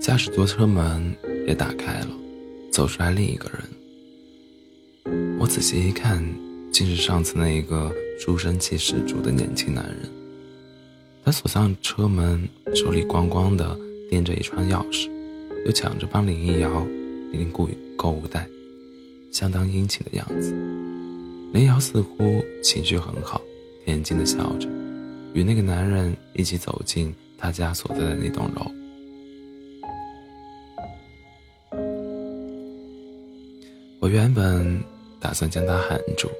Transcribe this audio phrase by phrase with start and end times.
[0.00, 1.14] 驾驶座车门
[1.46, 2.08] 也打开了，
[2.70, 3.62] 走出来另一个人。
[5.38, 6.22] 我仔细一看，
[6.72, 10.10] 竟是上次那一个书生气十足的年轻男人。
[11.24, 13.78] 他锁上车门，手里光光的
[14.10, 15.08] 掂着一串钥匙，
[15.64, 16.84] 又抢着帮林一瑶
[17.32, 18.46] 拎购购物袋，
[19.30, 20.52] 相当殷勤的样子。
[21.52, 23.40] 林瑶似乎情绪很好，
[23.86, 24.68] 恬静的笑着，
[25.32, 28.70] 与那个男人一起走进他家所在的那栋楼。
[33.98, 34.80] 我原本
[35.18, 36.30] 打算将他喊住，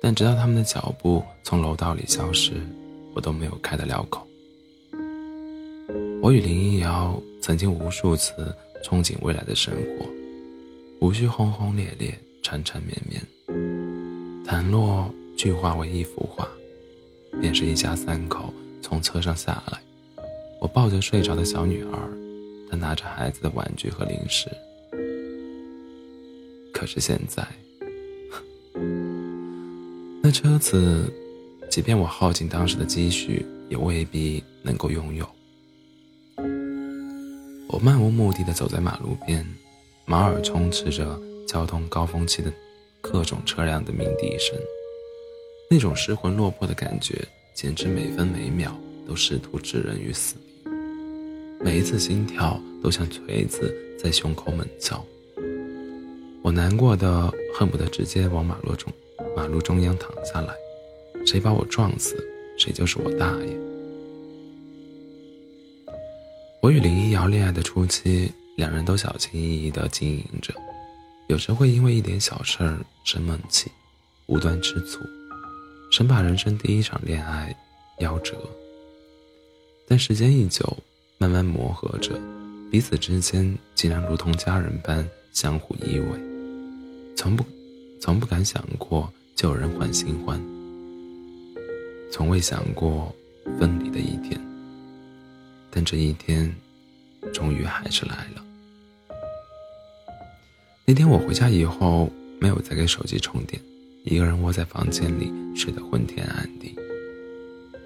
[0.00, 2.54] 但直到他们的脚步从楼道里消失，
[3.14, 4.26] 我都没有开得了口。
[6.22, 8.32] 我与林一瑶曾经无数次
[8.82, 10.06] 憧憬未来的生活，
[11.00, 13.22] 无需轰轰烈烈、缠缠绵绵，
[14.46, 16.48] 倘若具化为一幅画，
[17.38, 19.78] 便是一家三口从车上下来，
[20.60, 21.98] 我抱着睡着的小女儿，
[22.70, 24.50] 她拿着孩子的玩具和零食。
[26.72, 27.46] 可是现在，
[30.22, 31.10] 那车子，
[31.70, 35.26] 即便我耗尽当时的积蓄，也未必能够拥有。
[37.68, 39.46] 我漫无目的的走在马路边，
[40.04, 42.52] 马耳充斥着交通高峰期的
[43.00, 44.56] 各种车辆的鸣笛声，
[45.70, 50.70] 那种失魂落魄的感觉，简直每分每秒都试图置人于死地，
[51.60, 55.04] 每一次心跳都像锤子在胸口猛敲。
[56.42, 58.92] 我难过的恨不得直接往马路中
[59.36, 60.54] 马路中央躺下来，
[61.26, 62.16] 谁把我撞死，
[62.56, 63.56] 谁就是我大爷。
[66.62, 70.54] 我与林一瑶恋爱的初期，两人都小心翼翼地经营着，
[71.28, 73.70] 有时会因为一点小事儿生闷气，
[74.26, 75.00] 无端吃醋，
[75.90, 77.54] 生怕人生第一场恋爱
[78.00, 78.36] 夭折。
[79.88, 80.76] 但时间一久，
[81.16, 82.20] 慢慢磨合着，
[82.70, 87.14] 彼此之间竟然如同家人般相互依偎。
[87.16, 87.44] 从不，
[88.00, 90.42] 从不敢想过就有人换新欢，
[92.10, 93.14] 从未想过
[93.58, 94.40] 分离的一天。
[95.70, 96.52] 但这一天，
[97.32, 98.44] 终于还是来了。
[100.84, 102.10] 那天我回家以后，
[102.40, 103.62] 没有再给手机充电，
[104.04, 106.74] 一个人窝在房间里睡得昏天暗地。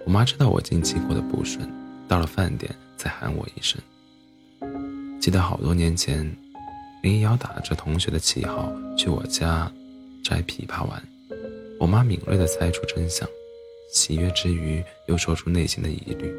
[0.06, 1.68] 我妈知道我近期过得不顺，
[2.10, 3.80] 到了饭点再喊我一声。
[5.20, 6.28] 记得好多年前。
[7.02, 9.72] 林瑶打着同学的旗号去我家
[10.22, 11.02] 摘枇杷玩，
[11.78, 13.26] 我妈敏锐地猜出真相，
[13.90, 16.30] 喜悦之余又说出内心的疑虑：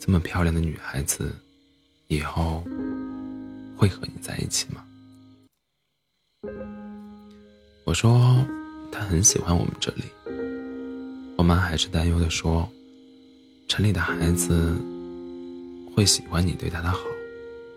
[0.00, 1.34] 这么漂亮的女孩子，
[2.06, 2.64] 以后
[3.76, 4.82] 会和你在一起吗？
[7.84, 8.42] 我说
[8.90, 10.04] 她很喜欢我们这里。
[11.36, 12.66] 我妈还是担忧地说：
[13.68, 14.76] 城里的孩子
[15.94, 17.00] 会喜欢你对他的好，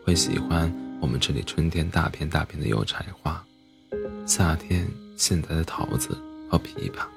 [0.05, 0.71] 会喜欢。
[1.01, 3.41] 我们这里春天大片大片的油菜花，
[4.25, 4.85] 夏天
[5.15, 6.09] 现在的桃子
[6.49, 7.07] 和枇杷，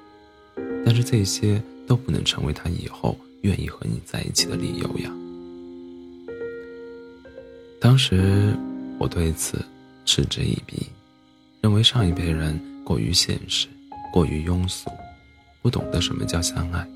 [0.87, 5.11] 但是这些都不能成为他以后愿意和你在一起的理由呀。
[7.81, 8.57] 当时
[8.99, 9.59] 我对此
[10.07, 10.87] 嗤之以鼻，
[11.61, 13.67] 认为上一辈人过于现实，
[14.13, 14.89] 过于庸俗，
[15.61, 16.89] 不懂得什么叫相爱，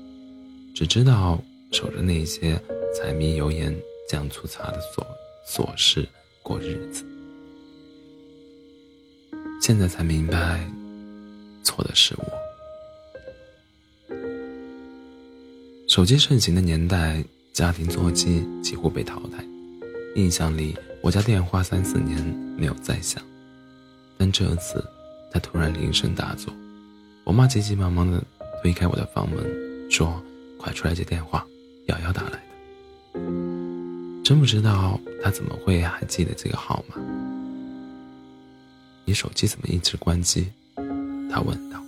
[0.73, 1.37] 只知道
[1.71, 2.59] 守着那些
[2.95, 3.75] 柴米油盐
[4.09, 5.05] 酱醋茶的琐
[5.45, 6.07] 琐事。
[6.43, 7.03] 过日子，
[9.61, 10.65] 现在才明白，
[11.61, 12.23] 错的是我。
[15.89, 19.43] 手机盛行的年代，家庭座机几乎被淘汰。
[20.15, 22.17] 印象里，我家电话三四年
[22.57, 23.21] 没有再响，
[24.17, 24.81] 但这次，
[25.29, 26.53] 它突然铃声大作。
[27.25, 28.23] 我妈急急忙忙地
[28.63, 30.23] 推开我的房门，说
[30.57, 31.45] ：“快出来接电话，
[31.87, 32.39] 瑶瑶打来的。”
[34.23, 36.95] 真不知道他怎么会还记得这个号码。
[39.05, 40.47] 你手机怎么一直关机？
[41.31, 41.81] 他问道。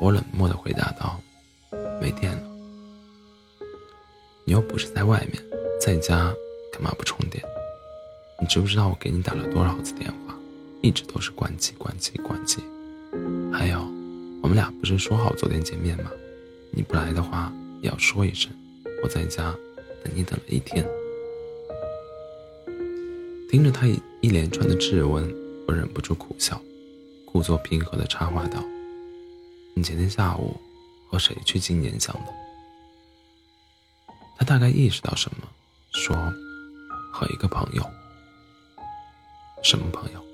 [0.00, 1.20] 我冷漠的回答道
[2.00, 2.42] ：“没电了。”
[4.44, 5.42] 你又不是在外面，
[5.80, 6.32] 在家
[6.72, 7.44] 干嘛不充电？
[8.40, 10.34] 你知不知道我给你打了多少次电话，
[10.80, 12.62] 一直都是关机关机关机。
[13.52, 13.80] 还有，
[14.42, 16.10] 我们俩不是说好昨天见面吗？
[16.70, 17.52] 你不来的话
[17.82, 18.50] 也要说一声，
[19.02, 19.54] 我在家
[20.04, 20.86] 等你等了一天。
[23.50, 23.86] 听着他
[24.20, 25.28] 一连串的质问，
[25.66, 26.60] 我忍不住苦笑，
[27.24, 28.62] 故作平和的插话道
[29.74, 30.56] ：“你前天下午
[31.08, 32.32] 和谁去金年乡的？”
[34.38, 35.48] 他大概意识到什么，
[35.92, 36.16] 说
[37.12, 37.84] ：“和一个朋友。”
[39.62, 40.24] 什么朋友？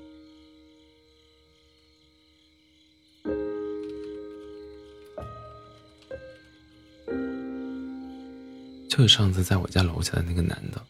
[8.97, 10.81] 就是上次在我家楼下的那个男的，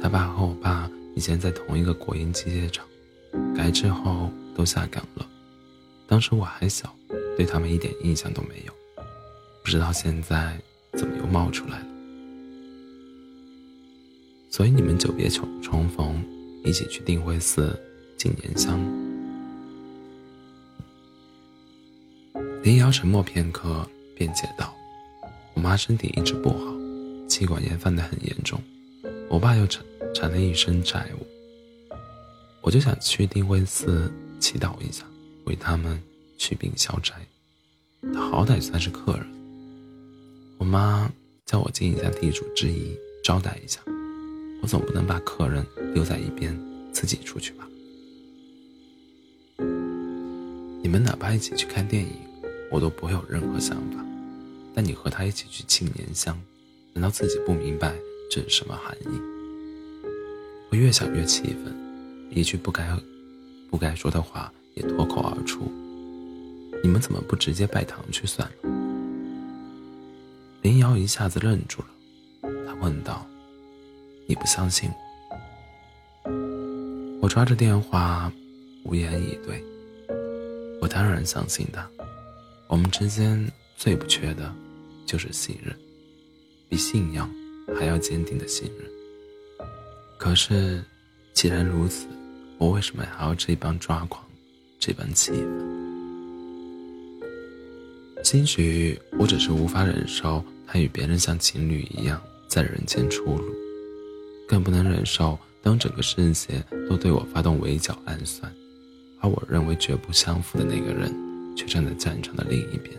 [0.00, 2.86] 他爸和我爸以前在同一个国营机械厂，
[3.52, 5.26] 改制后都下岗了。
[6.06, 6.94] 当时我还小，
[7.36, 8.72] 对他们一点印象都没有，
[9.64, 10.56] 不知道现在
[10.92, 11.86] 怎么又冒出来了。
[14.52, 16.24] 所以你们久别重重逢，
[16.62, 17.76] 一起去定慧寺
[18.16, 18.78] 敬年香。
[22.62, 23.84] 林瑶沉默片刻，
[24.14, 24.72] 便解道
[25.54, 26.77] ：“我妈身体一直不好，
[27.38, 28.60] 气管炎犯得很严重，
[29.30, 31.24] 我爸又缠缠了一身债务，
[32.62, 35.04] 我就想去定慧寺祈祷一下，
[35.44, 36.02] 为他们
[36.36, 37.14] 祛病消灾。
[38.12, 39.24] 他好歹算是客人，
[40.58, 41.08] 我妈
[41.46, 43.80] 叫我尽一下地主之谊，招待一下。”
[44.60, 45.64] 我总不能把客人
[45.94, 46.58] 丢在一边，
[46.92, 47.68] 自己出去吧？
[50.82, 52.10] 你们哪怕一起去看电影，
[52.72, 54.04] 我都不会有任何想法。
[54.74, 56.36] 但你和他一起去庆年香，
[56.94, 57.94] 难道自己不明白
[58.30, 59.20] 这是什么含义？
[60.70, 61.74] 我越想越气愤，
[62.30, 62.88] 一句不该
[63.70, 65.60] 不该说的话也脱口而出
[66.82, 68.70] ：“你们怎么不直接拜堂去算了？”
[70.62, 71.88] 林瑶一下子愣住了，
[72.66, 73.26] 他问道。
[74.26, 74.90] 你不相信
[76.24, 76.30] 我？
[77.22, 78.30] 我抓着电话，
[78.84, 79.64] 无言以对。
[80.80, 81.88] 我当然相信他。
[82.66, 84.54] 我们之间最不缺的，
[85.06, 85.74] 就是信任，
[86.68, 87.30] 比信仰
[87.78, 88.86] 还要坚定的信任。
[90.18, 90.82] 可是，
[91.32, 92.06] 既然如此，
[92.58, 94.24] 我为什么还要这般抓狂，
[94.78, 95.78] 这般气愤？
[98.24, 103.44] 兴许我只是无法忍受他与别人像情侣一样在人间出入。
[104.46, 108.52] 更不能忍受，当整个世界都对我发动围剿暗算，
[109.20, 111.14] 而我认为绝不相负的那个人，
[111.56, 112.94] 却站在战场的另一边。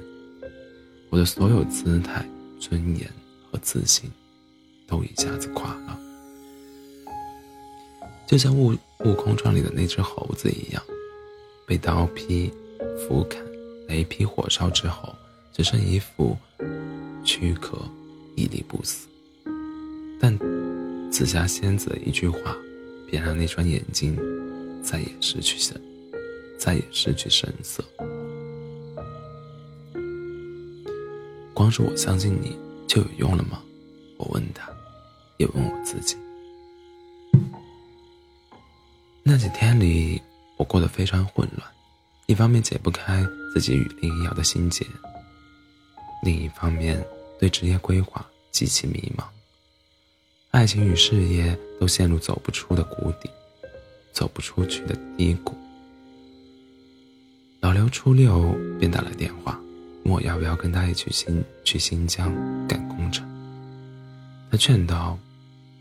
[1.09, 2.25] 我的所有姿态、
[2.59, 3.09] 尊严
[3.51, 4.09] 和自信，
[4.87, 5.99] 都一下子垮了，
[8.27, 8.75] 就像《悟
[9.05, 10.83] 悟空传》里的那只猴子一样，
[11.65, 12.51] 被刀劈、
[13.07, 13.41] 斧砍、
[13.87, 15.15] 雷劈、火烧之后，
[15.51, 16.37] 只剩一副
[17.23, 17.77] 躯壳，
[18.35, 19.07] 屹立不死。
[20.19, 20.37] 但。
[21.11, 22.55] 紫霞仙子的一句话，
[23.09, 24.15] 便让那双眼睛
[24.83, 25.81] 再也失去神，
[26.55, 27.83] 再也失去神色。
[31.51, 32.55] 光是我相信你
[32.89, 33.61] 就有用了吗？
[34.17, 34.67] 我问他，
[35.37, 36.17] 也问我自己。
[39.21, 40.19] 那几天里，
[40.57, 41.71] 我过得非常混乱，
[42.25, 44.83] 一方面解不开自己与林瑶的心结，
[46.23, 46.99] 另一方面
[47.39, 49.23] 对职业规划极其迷茫。
[50.49, 53.29] 爱情与事业都陷入走不出的谷底，
[54.11, 55.55] 走不出去的低谷。
[57.61, 59.61] 老刘初六便打来电话，
[60.03, 62.31] 我要不要跟他一起新去新疆
[62.67, 63.27] 干工程。
[64.51, 65.17] 他劝道：“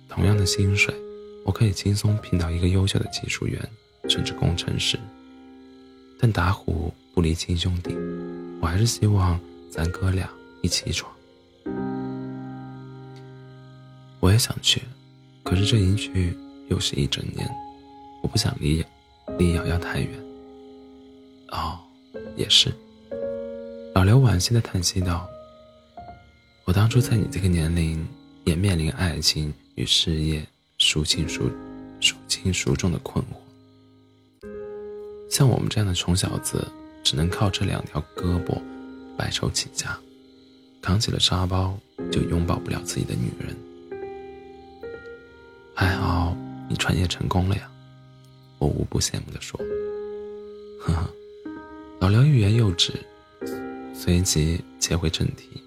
[0.09, 0.95] 同样的薪水，
[1.45, 3.59] 我可以轻松聘到一个优秀的技术员，
[4.09, 4.99] 甚至工程师。
[6.21, 7.97] 但打虎不离亲兄弟，
[8.61, 10.29] 我还是希望咱哥俩
[10.63, 11.11] 一起闯。”
[14.21, 14.83] 我也想去，
[15.45, 16.37] 可是这一去
[16.69, 17.49] 又是一整年，
[18.21, 18.85] 我不想离
[19.39, 20.11] 离瑶瑶太远。
[21.53, 21.79] 哦，
[22.37, 22.71] 也是。
[23.99, 25.29] 老刘惋惜的叹息道
[26.65, 28.07] ：“我当初在你这个年龄，
[28.45, 30.47] 也面临爱情与事业
[30.79, 31.51] 孰轻孰
[32.01, 34.47] 孰轻孰重的困惑。
[35.29, 36.65] 像我们这样的穷小子，
[37.03, 38.57] 只能靠这两条胳膊
[39.17, 39.99] 白手起家，
[40.81, 41.77] 扛起了沙包
[42.13, 43.57] 就拥抱不了自己的女人。”
[45.75, 46.37] 还好
[46.69, 47.69] 你创业成功了呀，
[48.61, 49.59] 我无不羡慕的说。
[50.87, 51.11] 呵呵，
[51.99, 52.93] 老刘欲言又止，
[54.01, 55.61] 随即切回正题。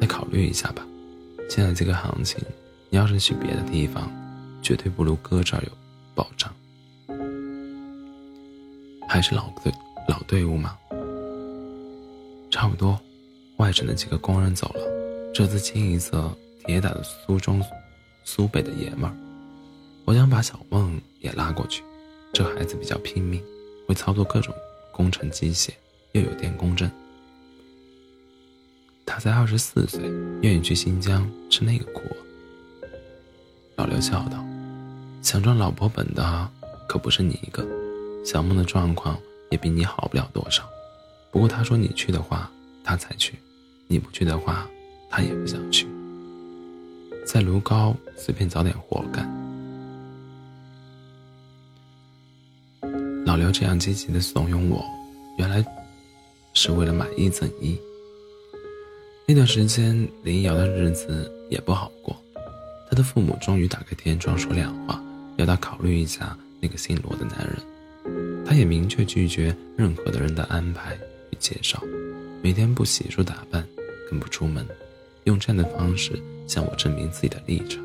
[0.00, 0.82] 再考虑一下吧，
[1.50, 2.42] 现在这个行情，
[2.88, 4.10] 你要是去别的地方，
[4.62, 5.72] 绝对不如哥这儿有
[6.14, 6.50] 保障。
[9.06, 9.70] 还是老队
[10.08, 10.78] 老队伍吗？
[12.50, 12.98] 差不多，
[13.58, 17.62] 外省的几个工人走了，这次清一色铁打的苏中。
[18.24, 19.14] 苏北的爷们儿，
[20.06, 21.82] 我想把小梦也拉过去。
[22.32, 23.44] 这孩子比较拼命，
[23.86, 24.54] 会操作各种
[24.90, 25.68] 工程机械，
[26.14, 26.90] 又有电工证。
[29.04, 30.00] 他才二十四岁，
[30.42, 32.02] 愿意去新疆吃那个苦。
[33.76, 34.44] 老刘笑道
[35.22, 36.50] ：“想赚老婆本的
[36.88, 37.66] 可不是你一个，
[38.24, 39.18] 小梦的状况
[39.50, 40.64] 也比你好不了多少。
[41.30, 42.50] 不过他说你去的话，
[42.84, 43.34] 他才去；
[43.88, 44.66] 你不去的话，
[45.10, 45.86] 他也不想去。”
[47.26, 49.28] 在卢高随便找点活干。
[53.24, 54.84] 老刘这样积极的怂恿我，
[55.38, 55.64] 原来
[56.54, 57.78] 是为了买一赠一。
[59.26, 62.16] 那段时间，林瑶的日子也不好过。
[62.88, 65.02] 她的父母终于打开天窗说亮话，
[65.36, 68.44] 要她考虑一下那个姓罗的男人。
[68.44, 70.94] 她也明确拒绝任何的人的安排
[71.30, 71.82] 与介绍，
[72.42, 73.66] 每天不洗漱打扮，
[74.08, 74.66] 更不出门，
[75.24, 76.12] 用这样的方式
[76.46, 77.82] 向我证明自己的立场。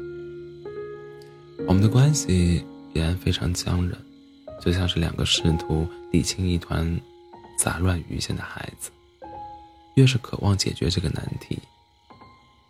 [1.66, 3.98] 我们的关系依然非常僵忍，
[4.62, 7.00] 就像是两个试图理清一团
[7.62, 8.90] 杂乱鱼线的孩子。
[9.96, 11.60] 越是渴望解决这个难题，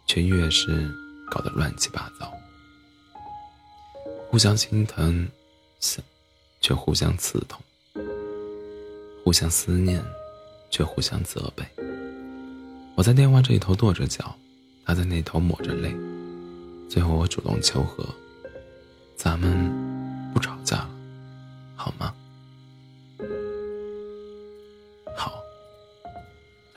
[0.08, 0.92] 却越是
[1.30, 2.34] 搞得乱七八糟。
[4.28, 5.30] 互相心疼，
[6.60, 7.60] 却互相刺痛；
[9.24, 10.04] 互相思念，
[10.72, 11.64] 却互相责备。
[12.96, 14.36] 我在电话这一头跺着脚，
[14.86, 15.96] 他在那头抹着泪。
[16.90, 18.04] 最后，我主动求和
[19.16, 19.72] ：“咱们
[20.34, 20.90] 不吵架了，
[21.76, 22.12] 好吗？”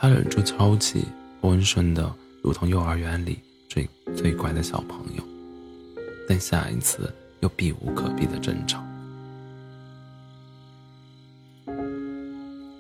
[0.03, 1.05] 他忍住抽泣，
[1.43, 5.23] 温顺的如同幼儿园里最最乖的小朋友，
[6.29, 8.83] 但下一次又避无可避的争吵。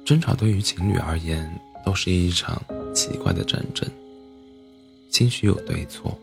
[0.04, 1.48] 争吵对于情侣而言
[1.86, 2.60] 都是一场
[2.92, 3.88] 奇怪的战争，
[5.08, 6.18] 兴许有对错，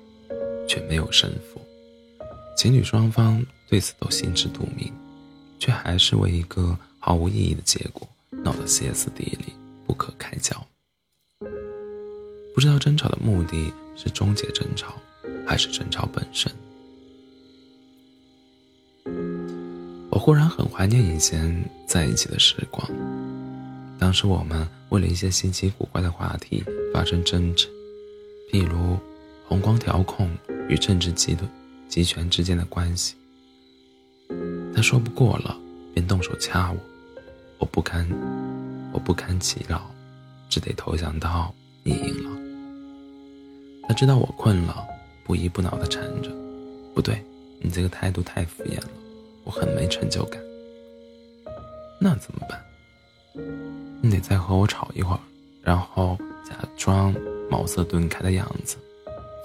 [0.68, 1.62] 却没有胜负。
[2.58, 4.91] 情侣双方对此都心知肚明，
[5.60, 8.06] 却还是为一个毫无意义的结果
[8.44, 9.53] 闹得歇斯底里，
[12.59, 14.93] 不知道争吵的目的是终结争吵，
[15.47, 16.51] 还是争吵本身。
[20.09, 22.85] 我忽然很怀念以前在一起的时光。
[23.97, 26.61] 当时我们为了一些稀奇古怪的话题
[26.93, 27.65] 发生争执，
[28.51, 28.99] 譬如
[29.47, 30.29] 红光调控
[30.67, 31.49] 与政治集团
[31.87, 33.15] 集权之间的关系。
[34.75, 35.57] 他说不过了，
[35.93, 36.77] 便动手掐我，
[37.59, 38.05] 我不堪，
[38.91, 39.89] 我不堪其扰，
[40.49, 42.49] 只得投降到你赢了。
[43.89, 44.88] 他知道我困了，
[45.24, 46.29] 不依不挠的缠着。
[46.93, 47.19] 不对，
[47.60, 48.89] 你这个态度太敷衍了，
[49.43, 50.39] 我很没成就感。
[52.00, 52.63] 那怎么办？
[54.00, 55.19] 你得再和我吵一会儿，
[55.63, 56.15] 然后
[56.48, 57.12] 假装
[57.50, 58.77] 茅塞顿开的样子，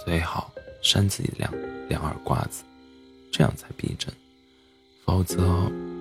[0.04, 1.50] 最好扇自己两
[1.88, 2.64] 两耳刮子，
[3.32, 4.12] 这样才逼真。
[5.06, 5.42] 否则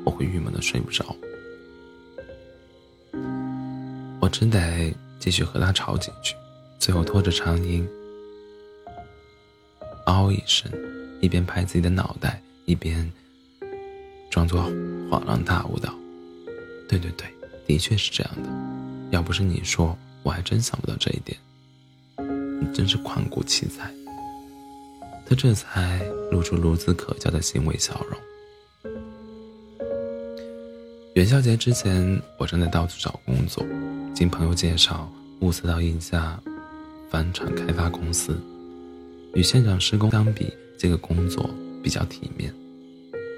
[0.03, 1.15] 我会郁闷的睡不着。
[4.19, 6.35] 我只得继续和他吵几句，
[6.77, 7.87] 最后拖着长音。
[10.23, 10.71] 嗷一声，
[11.19, 13.11] 一边拍自己的脑袋，一边
[14.29, 14.61] 装作
[15.09, 15.93] 恍然大悟道
[16.87, 17.27] ：“对对对，
[17.67, 18.49] 的确是这样的。
[19.11, 21.37] 要不是你说，我还真想不到这一点。
[22.61, 23.91] 你真是旷古奇才。”
[25.27, 25.99] 他这才
[26.31, 28.91] 露出孺子可教的欣慰笑容。
[31.15, 33.65] 元宵节之前，我正在到处找工作，
[34.15, 35.11] 经朋友介绍，
[35.41, 36.39] 物色到一家
[37.09, 38.39] 房产开发公司。
[39.33, 41.49] 与现场施工相比，这个工作
[41.81, 42.53] 比较体面，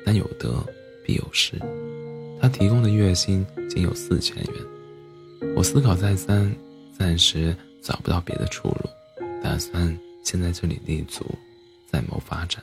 [0.06, 0.64] 但有得
[1.06, 1.60] 必有失。
[2.42, 6.54] 他提供的月薪仅有四千元，我思考再三，
[6.98, 8.90] 暂时找不到别的出路，
[9.42, 11.26] 打算先在这里立足，
[11.90, 12.62] 再谋发展。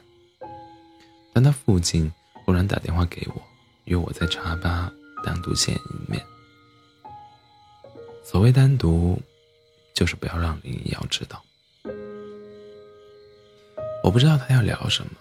[1.33, 2.12] 但他父亲
[2.45, 3.43] 忽然打电话给我，
[3.85, 4.93] 约我在茶吧
[5.25, 6.23] 单独见一面。
[8.23, 9.19] 所谓单独，
[9.95, 11.43] 就是不要让林瑶知道。
[14.03, 15.13] 我不知道他要聊什么，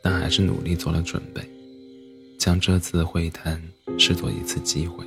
[0.00, 1.42] 但还是努力做了准备，
[2.38, 3.62] 将这次会谈
[3.98, 5.04] 视作一次机会，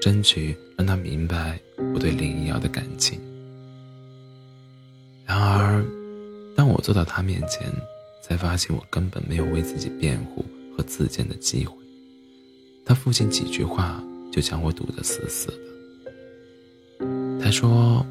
[0.00, 1.60] 争取让他明白
[1.92, 3.20] 我对林一瑶的感情。
[5.26, 5.84] 然而，
[6.56, 7.70] 当我坐到他面前，
[8.22, 10.42] 才发现我根本没有为自己辩护
[10.74, 11.76] 和自荐的机会。
[12.82, 14.02] 他父亲几句话
[14.32, 15.58] 就将我堵得死死的。
[17.42, 18.04] 他说：“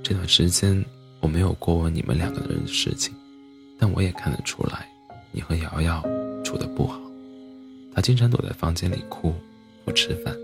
[0.00, 0.84] 这段时间
[1.18, 3.12] 我没有过问你们两个人的事情。”
[3.80, 4.86] 但我也看得出来，
[5.32, 6.02] 你和瑶瑶
[6.44, 7.00] 处的不好。
[7.94, 9.34] 她经常躲在房间里哭，
[9.86, 10.36] 不吃饭，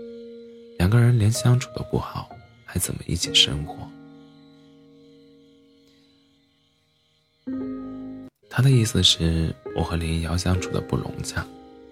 [0.79, 2.27] 两个人连相处都不好，
[2.65, 3.87] 还怎么一起生活？
[8.49, 11.45] 他的意思是，我和林瑶相处的不融洽，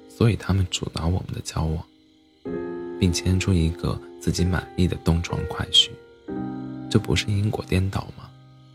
[0.09, 1.85] 所以他们阻挠我们的交往，
[2.99, 5.91] 并牵出一个自己满意的东窗快婿。
[6.89, 8.27] 这不是因果颠倒吗？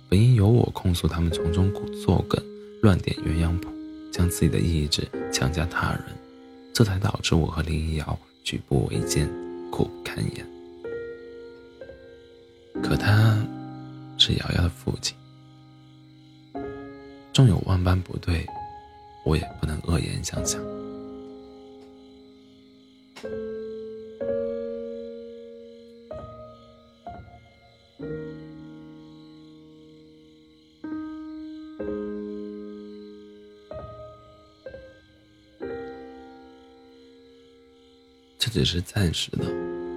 [0.09, 1.73] 本应由我控诉他们从中
[2.05, 2.41] 作梗。
[2.83, 3.69] 乱点鸳鸯谱，
[4.11, 6.03] 将自己的意志强加他人，
[6.73, 9.29] 这才导致我和林一瑶举步维艰，
[9.71, 10.47] 苦不堪言。
[12.83, 13.37] 可他
[14.17, 15.15] 是瑶瑶的父亲，
[17.35, 18.47] 纵有万般不对，
[19.27, 20.59] 我也不能恶言相向。
[38.61, 39.47] 只是暂时的。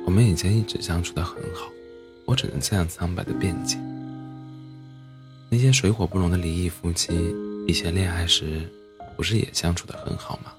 [0.06, 1.70] 我们以前一直相处的很好，
[2.24, 3.78] 我只能这样苍白的辩解。
[5.50, 7.36] 那些水火不容的离异夫妻，
[7.68, 8.62] 以前恋爱时
[9.18, 10.54] 不是也相处的很好吗？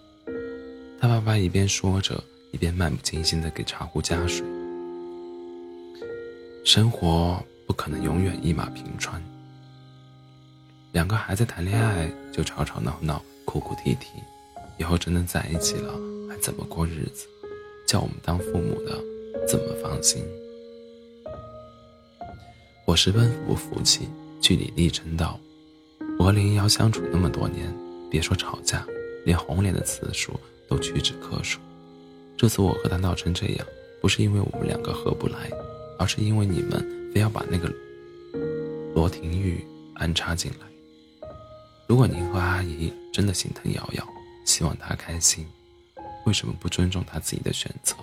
[1.01, 4.45] 他爸爸一边说着，一边漫不经心的给茶壶加水。
[6.63, 9.19] 生活不可能永远一马平川。
[10.93, 14.09] 两个孩子谈恋爱就吵吵闹闹、哭哭啼啼，
[14.77, 15.95] 以后真的在一起了，
[16.29, 17.27] 还怎么过日子？
[17.87, 19.01] 叫我们当父母的
[19.47, 20.23] 怎么放心？
[22.87, 24.09] 我十分不服气，
[24.41, 25.39] 据理力争道
[26.19, 27.75] ：“我和林瑶相处那么多年，
[28.11, 28.87] 别说吵架，
[29.25, 30.39] 连红脸的次数
[30.69, 31.61] 都屈指可数。
[32.37, 33.67] 这次我和他闹成这样，
[34.01, 35.51] 不是因为我们两个合不来。”
[35.97, 37.73] 而是因为你们非要把那个
[38.97, 39.65] 罗廷玉
[39.95, 40.67] 安插进来。
[41.87, 44.05] 如果您和阿姨真的心疼瑶瑶，
[44.45, 45.47] 希望她开心，
[46.27, 47.97] 为什么不尊重他自己的选择？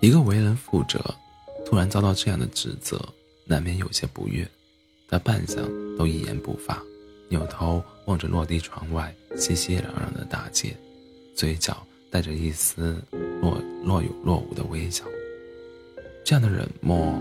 [0.00, 1.14] 一个为人父者，
[1.64, 3.00] 突然遭到这样的指责，
[3.46, 4.48] 难免有些不悦。
[5.08, 5.56] 他半晌
[5.96, 6.82] 都一言不发，
[7.28, 10.76] 扭头望着落地窗外熙熙攘攘的大街，
[11.36, 11.86] 嘴角。
[12.10, 13.02] 带着一丝
[13.40, 15.02] 若若有若无的微笑，
[16.22, 17.18] 这样的冷漠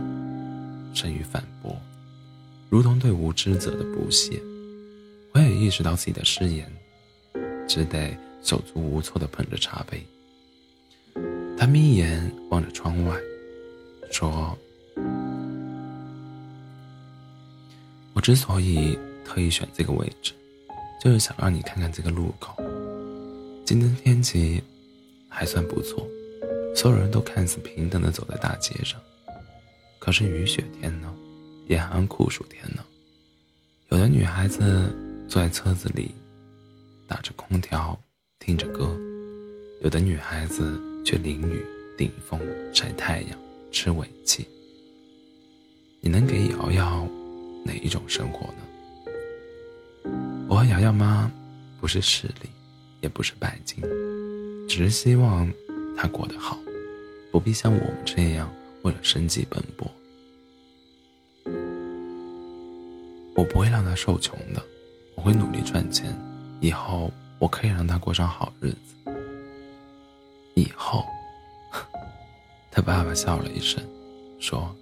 [0.94, 1.74] 胜于反驳，
[2.70, 4.38] 如同对无知者的不屑。
[5.34, 6.70] 我也意识到自己的失言，
[7.68, 10.06] 只得手足无措地捧着茶杯。
[11.58, 13.15] 他眯眼望着窗外，
[14.12, 14.58] 说
[18.13, 20.34] ：“我之所以特意选这个位置，
[21.03, 22.56] 就是想让你看看这个路口。
[23.65, 24.62] 今天天气。”
[25.34, 26.06] 还算不错，
[26.75, 29.00] 所有人都看似平等的走在大街上。
[29.98, 31.10] 可是雨雪天呢，
[31.70, 32.84] 严寒酷暑天呢，
[33.88, 34.93] 有的女孩子
[35.30, 36.13] 坐在车子里，
[37.12, 38.00] 打着空调，
[38.39, 38.86] 听着歌；
[39.82, 41.62] 有的女孩子却淋雨
[41.97, 42.39] 顶风
[42.74, 43.38] 晒太阳，
[43.69, 44.47] 吃尾气。
[46.00, 47.06] 你能给瑶瑶
[47.65, 50.10] 哪一种生活呢？
[50.47, 51.30] 我和瑶瑶妈
[51.82, 52.50] 不是势利，
[53.02, 53.84] 也不是拜金。
[54.69, 55.52] 只是希望
[55.97, 56.58] 她过得好，
[57.30, 58.50] 不必像我们这样
[58.84, 59.86] 为了生计奔波。
[63.36, 64.63] 我不会让她受穷的，
[65.15, 66.17] 我会努力赚钱，
[66.62, 68.78] 以后我可以让他过上好日子。
[70.54, 71.04] 以后，
[72.71, 73.84] 他爸爸笑了一声，
[74.39, 74.74] 说：“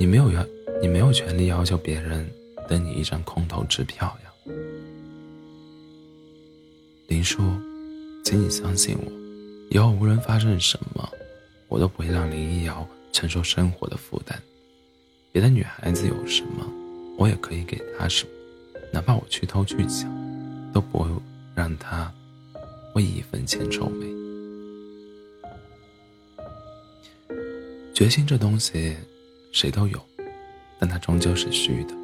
[0.00, 0.44] 你没有要，
[0.82, 2.28] 你没有权利要求别人
[2.68, 4.52] 等你一张空头支票呀，
[7.06, 7.42] 林叔。”
[8.24, 9.12] 请你相信我，
[9.70, 11.08] 以后无论发生什么，
[11.68, 14.36] 我都不会让林一瑶承受生活的负担。
[15.30, 16.66] 别的女孩子有什么，
[17.16, 18.30] 我也可以给她什么，
[18.92, 20.10] 哪怕我去偷去抢，
[20.76, 21.08] 都不会
[21.54, 22.12] 让他
[22.94, 24.06] 为一分钱愁眉。
[27.94, 28.94] 决心这东西，
[29.52, 29.98] 谁都有，
[30.78, 31.94] 但它终究是虚的，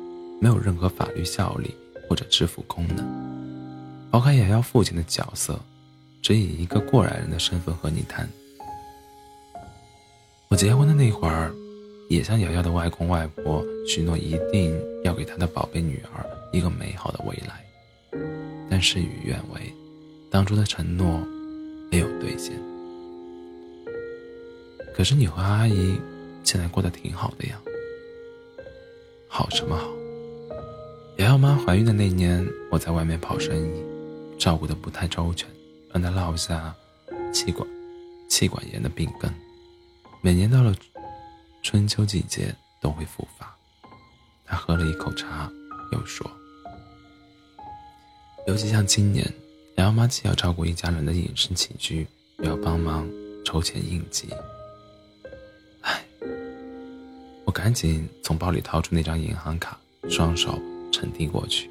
[0.41, 1.77] 没有任何法律效力
[2.09, 3.05] 或者支付功能。
[4.11, 5.61] 抛开瑶瑶父亲的角色。
[6.23, 8.27] 只以一个过来人的身份和你谈。
[10.49, 11.53] 我结婚的那会儿，
[12.09, 17.72] 也向瑶瑶的外公外婆许诺，一定要给他的宝贝女儿一个美好的未来。
[18.83, 19.73] 事与愿违，
[20.29, 21.25] 当初的承诺
[21.91, 22.61] 没有兑现。
[24.95, 25.99] 可是你和阿姨
[26.43, 27.59] 现在过得挺好的呀。
[29.29, 29.87] 好什么好？
[31.19, 33.83] 瑶瑶妈怀孕的那年，我在外面跑生意，
[34.39, 35.49] 照顾的不太周全。
[35.93, 36.75] 让她落下
[37.33, 37.69] 气管
[38.29, 39.33] 气管炎的病根，
[40.23, 40.75] 每年到了
[41.63, 43.55] 春秋季节都会复发。
[44.45, 45.51] 他喝了一口茶，
[45.93, 46.31] 又说
[48.47, 49.25] ：“尤其像今年，
[49.77, 52.07] 瑶瑶妈既要照顾一家人的饮食起居，
[52.39, 53.09] 又要帮忙
[53.45, 54.29] 筹钱应急。”
[55.83, 56.05] 唉，
[57.45, 59.79] 我赶紧从包里掏出那张银行卡，
[60.09, 60.61] 双手
[60.93, 61.71] 呈递过去，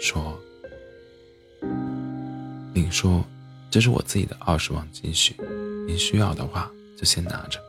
[0.00, 0.38] 说
[2.74, 3.22] ：“林叔。”
[3.70, 5.36] 这是我自己的二十万积蓄，
[5.86, 7.62] 您需要的话就先拿着。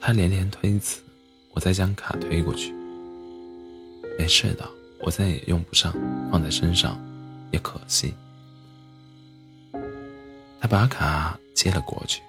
[0.00, 1.00] 他连连推辞，
[1.54, 2.72] 我再将卡推过去。
[4.16, 4.64] 没事的，
[5.00, 5.94] 我再也用不上，
[6.30, 6.98] 放在身上
[7.50, 8.12] 也可惜。
[10.60, 12.20] 他把卡接了过去，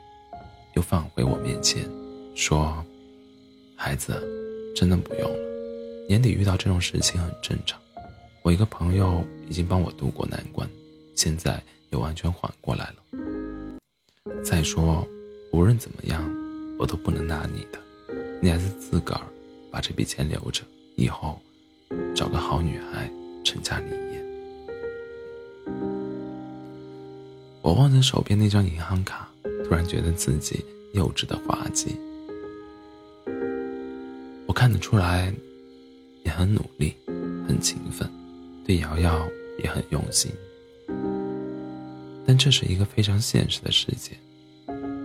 [0.75, 1.83] 又放回我面前，
[2.35, 2.83] 说
[3.75, 4.23] ：“孩子，
[4.75, 7.79] 真的不用了，年底遇到这种事情很正常。”
[8.43, 10.69] 我一个朋友已经帮我渡过难关，
[11.15, 12.95] 现在也完全缓过来了。
[14.43, 15.05] 再说，
[15.51, 16.23] 无论怎么样，
[16.77, 17.79] 我都不能拿你的，
[18.41, 19.21] 你还是自个儿
[19.69, 20.63] 把这笔钱留着，
[20.95, 21.41] 以后
[22.15, 23.09] 找个好女孩
[23.43, 24.23] 成家立业。
[27.61, 29.29] 我望着手边那张银行卡，
[29.63, 31.95] 突然觉得自己幼稚的滑稽。
[34.45, 35.31] 我看得出来，
[36.23, 36.95] 你很努力，
[37.47, 38.09] 很勤奋，
[38.65, 39.27] 对瑶瑶
[39.63, 40.31] 也很用心。
[42.25, 44.17] 但这是一个非常现实的世界，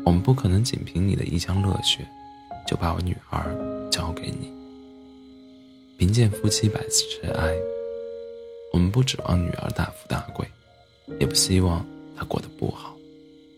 [0.05, 2.07] 我们不可能仅凭你的一腔热血，
[2.67, 3.55] 就把我女儿
[3.91, 4.53] 交给你。
[5.97, 7.05] 贫贱夫妻百事
[7.35, 7.55] 哀，
[8.73, 10.47] 我们不指望女儿大富大贵，
[11.21, 12.97] 也不希望她过得不好，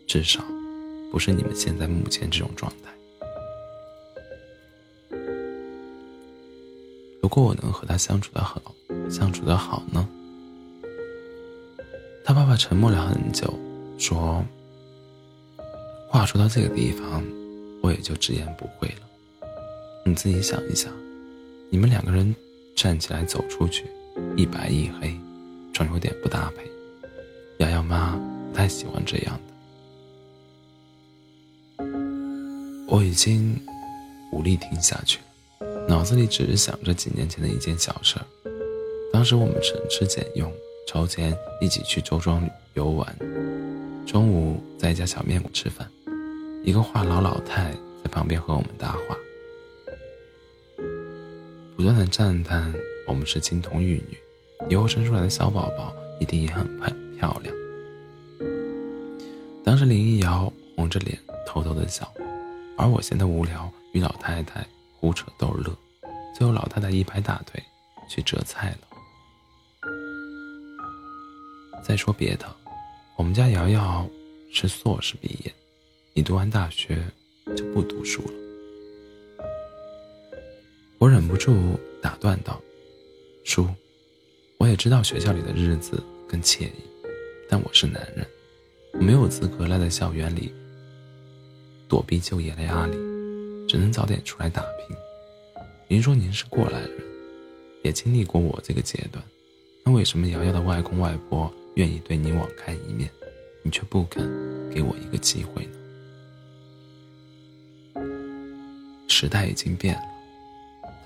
[0.06, 0.44] 至少，
[1.10, 2.92] 不是你们现在目前这种状态。
[7.22, 8.62] 如果我能和他相处的好，
[9.10, 10.06] 相处的好呢？
[12.24, 13.52] 他爸爸沉默了很久，
[13.98, 14.44] 说
[16.08, 17.24] ：“话说到这个地方，
[17.82, 19.06] 我也就直言不讳了。
[20.04, 20.92] 你自己想一想，
[21.70, 22.34] 你们两个人
[22.74, 23.84] 站起来走出去，
[24.36, 25.14] 一白一黑，
[25.74, 26.64] 总有点不搭配。
[27.58, 28.18] 瑶瑶妈
[28.50, 29.52] 不太喜欢这样的。
[32.88, 33.60] 我已经
[34.32, 35.18] 无力听下去。”
[35.88, 38.26] 脑子里只是想着几年前的一件小事儿。
[39.12, 40.52] 当时我们省吃俭用，
[40.88, 43.16] 筹钱一起去周庄游玩。
[44.04, 45.88] 中午在一家小面馆吃饭，
[46.64, 49.16] 一个话痨老太在旁边和我们搭话，
[51.76, 52.74] 不断的赞叹
[53.06, 54.16] 我们是金童玉女，
[54.70, 57.54] 以后生出来的小宝宝一定也很漂漂亮。
[59.62, 62.10] 当时林一瑶红着脸偷偷的笑，
[62.78, 64.66] 而我闲得无聊，与老太太。
[64.98, 65.76] 胡扯逗乐，
[66.34, 67.62] 最后老太太一拍大腿，
[68.08, 68.78] 去折菜了。
[71.84, 72.46] 再说别的，
[73.16, 74.08] 我们家瑶瑶
[74.50, 75.54] 是硕士毕业，
[76.14, 77.06] 你读完大学
[77.54, 78.45] 就不读书了。
[80.98, 82.60] 我忍不住打断道
[83.44, 83.68] ：“叔，
[84.58, 86.72] 我也知道学校里的日子更惬意，
[87.48, 88.26] 但我是男人，
[88.94, 90.52] 我没有资格赖在校园里
[91.86, 92.96] 躲避就业的压力。”
[93.68, 94.96] 只能早点出来打拼。
[95.88, 97.00] 您说您是过来人，
[97.82, 99.20] 也经历过我这个阶段，
[99.84, 103.10] 那为什么瑶瑶的外公外婆愿意对你网开一面，
[103.64, 104.24] 你却不肯
[104.70, 105.72] 给我一个机会呢？
[109.08, 110.15] 时代已经变了。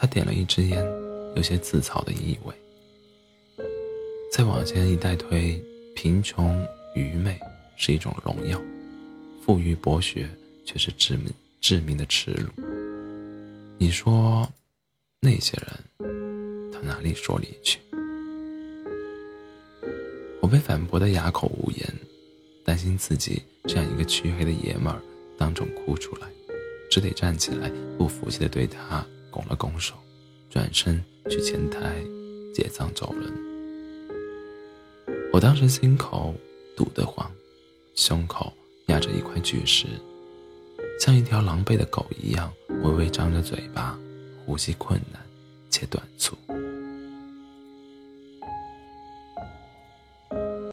[0.00, 0.82] 他点了一支烟，
[1.36, 2.54] 有些自嘲的意味。
[4.32, 5.62] 再往前一代推，
[5.94, 7.38] 贫穷愚昧
[7.76, 8.58] 是一种荣耀，
[9.44, 10.26] 富裕博学
[10.64, 11.26] 却是致命。
[11.60, 12.48] 致命的耻辱。
[13.76, 14.50] 你说，
[15.20, 17.78] 那些人，到哪里说理去？
[20.40, 21.86] 我被反驳的哑口无言，
[22.64, 25.02] 担心自己这样一个黢黑的爷们儿
[25.36, 26.26] 当众哭出来，
[26.90, 29.94] 只得站起来，不服气的对他拱了拱手，
[30.50, 32.02] 转身去前台
[32.54, 33.32] 结账走人。
[35.32, 36.34] 我当时心口
[36.76, 37.30] 堵得慌，
[37.94, 38.52] 胸口
[38.86, 39.86] 压着一块巨石。
[40.98, 43.98] 像一条狼狈的狗一样，微微张着嘴巴，
[44.44, 45.22] 呼吸困难
[45.70, 46.36] 且短促。